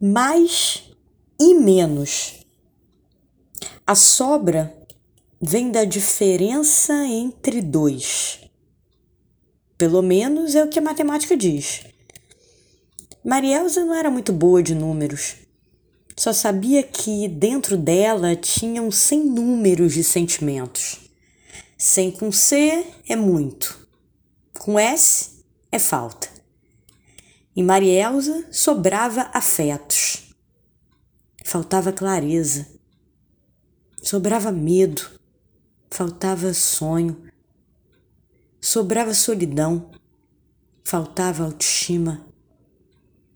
mais 0.00 0.90
e 1.40 1.54
menos. 1.54 2.34
A 3.86 3.94
sobra 3.94 4.76
vem 5.40 5.70
da 5.70 5.84
diferença 5.84 6.92
entre 7.06 7.62
dois. 7.62 8.40
Pelo 9.78 10.02
menos 10.02 10.54
é 10.54 10.64
o 10.64 10.68
que 10.68 10.78
a 10.78 10.82
matemática 10.82 11.36
diz. 11.36 11.84
Marielza 13.24 13.84
não 13.84 13.94
era 13.94 14.10
muito 14.10 14.32
boa 14.32 14.62
de 14.62 14.74
números. 14.74 15.36
Só 16.16 16.32
sabia 16.32 16.82
que 16.82 17.28
dentro 17.28 17.76
dela 17.76 18.34
tinham 18.34 18.90
cem 18.90 19.24
números 19.24 19.94
de 19.94 20.02
sentimentos. 20.02 21.00
100 21.78 22.10
com 22.12 22.32
C 22.32 22.86
é 23.06 23.14
muito, 23.14 23.86
com 24.58 24.78
S 24.78 25.44
é 25.70 25.78
falta. 25.78 26.35
Em 27.58 27.62
Marielza 27.62 28.46
sobrava 28.52 29.30
afetos, 29.32 30.34
faltava 31.42 31.90
clareza, 31.90 32.66
sobrava 34.02 34.52
medo, 34.52 35.08
faltava 35.90 36.52
sonho, 36.52 37.30
sobrava 38.60 39.14
solidão, 39.14 39.90
faltava 40.84 41.44
autoestima, 41.44 42.26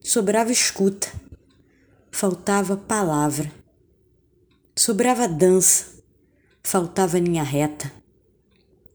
sobrava 0.00 0.52
escuta, 0.52 1.08
faltava 2.12 2.76
palavra, 2.76 3.50
sobrava 4.76 5.26
dança, 5.26 5.86
faltava 6.62 7.18
linha 7.18 7.42
reta, 7.42 7.92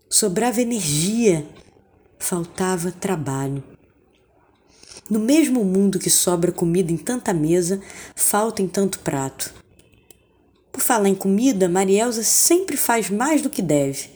sobrava 0.09 0.61
energia, 0.61 1.45
faltava 2.17 2.89
trabalho. 2.89 3.78
No 5.09 5.19
mesmo 5.19 5.63
mundo 5.63 5.97
que 5.97 6.09
sobra 6.09 6.51
comida 6.51 6.91
em 6.91 6.97
tanta 6.97 7.33
mesa, 7.33 7.81
falta 8.15 8.61
em 8.61 8.67
tanto 8.67 8.99
prato. 8.99 9.51
Por 10.71 10.81
falar 10.81 11.09
em 11.09 11.15
comida, 11.15 11.67
Marielza 11.67 12.21
sempre 12.21 12.77
faz 12.77 13.09
mais 13.09 13.41
do 13.41 13.49
que 13.49 13.61
deve. 13.61 14.11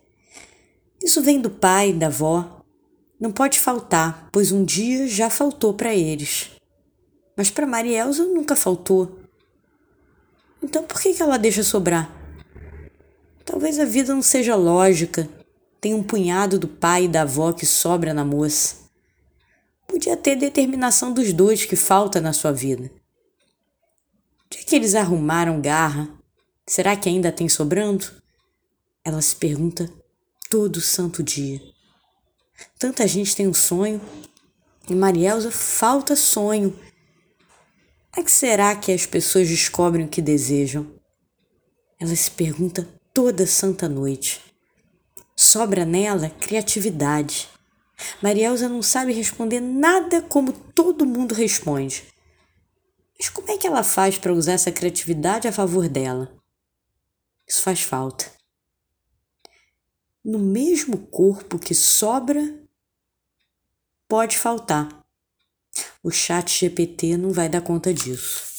Isso 1.03 1.22
vem 1.22 1.41
do 1.41 1.50
pai, 1.50 1.91
da 1.91 2.08
avó. 2.08 2.61
Não 3.19 3.31
pode 3.31 3.59
faltar, 3.59 4.30
pois 4.31 4.52
um 4.52 4.63
dia 4.63 5.08
já 5.08 5.30
faltou 5.30 5.73
para 5.73 5.95
eles. 5.95 6.52
Mas 7.35 7.50
para 7.50 7.66
Marielza 7.66 8.23
nunca 8.25 8.55
faltou. 8.55 9.19
Então 10.61 10.83
por 10.83 11.02
que, 11.02 11.13
que 11.13 11.23
ela 11.23 11.38
deixa 11.38 11.63
sobrar? 11.63 12.09
Talvez 13.44 13.80
a 13.80 13.85
vida 13.85 14.13
não 14.13 14.22
seja 14.22 14.55
lógica. 14.55 15.28
Tem 15.81 15.94
um 15.94 16.03
punhado 16.03 16.59
do 16.59 16.67
pai 16.67 17.05
e 17.05 17.07
da 17.07 17.23
avó 17.23 17.52
que 17.52 17.66
sobra 17.66 18.13
na 18.13 18.23
moça. 18.23 18.83
Podia 19.94 20.17
ter 20.17 20.36
determinação 20.36 21.13
dos 21.13 21.31
dois 21.31 21.66
que 21.66 21.75
falta 21.75 22.19
na 22.19 22.33
sua 22.33 22.52
vida. 22.52 22.89
É 24.52 24.63
que 24.63 24.75
eles 24.75 24.95
arrumaram 24.95 25.61
garra? 25.61 26.09
Será 26.66 26.95
que 26.95 27.08
ainda 27.08 27.31
tem 27.31 27.47
sobrando? 27.47 28.11
Ela 29.05 29.22
se 29.22 29.35
pergunta 29.35 29.88
todo 30.50 30.81
santo 30.81 31.22
dia. 31.22 31.61
Tanta 32.80 33.08
gente 33.08 33.35
tem 33.35 33.47
um 33.47 33.53
sonho 33.53 34.02
e 34.89 34.95
Marielza 34.95 35.52
falta 35.52 36.16
sonho. 36.16 36.75
É 38.17 38.23
que 38.23 38.31
será 38.31 38.75
que 38.75 38.91
as 38.91 39.05
pessoas 39.05 39.47
descobrem 39.47 40.07
o 40.07 40.09
que 40.09 40.23
desejam? 40.23 40.91
Ela 42.00 42.16
se 42.16 42.31
pergunta 42.31 42.89
toda 43.13 43.45
santa 43.45 43.88
noite. 43.88 44.41
Sobra 45.35 45.85
nela 45.85 46.31
criatividade. 46.31 47.53
Marielza 48.22 48.70
não 48.70 48.82
sabe 48.82 49.14
responder 49.14 49.59
nada 49.59 50.22
como 50.22 50.54
todo 50.54 51.06
mundo 51.06 51.34
responde. 51.34 52.04
Mas 53.18 53.30
como 53.30 53.52
é 53.52 53.58
que 53.58 53.68
ela 53.68 53.84
faz 53.84 54.18
para 54.18 54.34
usar 54.34 54.54
essa 54.54 54.72
criatividade 54.72 55.48
a 55.48 55.52
favor 55.52 55.88
dela? 55.88 56.34
Isso 57.48 57.62
faz 57.62 57.81
falta. 57.81 58.31
No 60.24 60.40
mesmo 60.40 60.97
corpo 61.08 61.59
que 61.59 61.75
sobra, 61.75 62.42
pode 64.08 64.38
faltar. 64.38 65.03
O 66.02 66.12
chat 66.12 66.59
GPT 66.59 67.18
não 67.18 67.31
vai 67.31 67.50
dar 67.50 67.62
conta 67.62 67.94
disso. 67.94 68.53